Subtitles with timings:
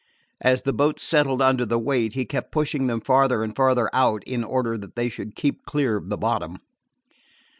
[0.41, 4.23] As the boats settled under the weight, he kept pushing them farther and farther out,
[4.23, 6.57] in order that they should keep clear of the bottom.